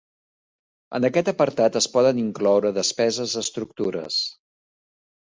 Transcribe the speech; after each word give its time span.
En 0.99 1.07
aquest 1.09 1.29
apartat 1.33 1.79
es 1.81 1.89
poden 1.97 2.23
incloure 2.23 2.75
despeses 2.81 3.39
d'estructures. 3.41 4.23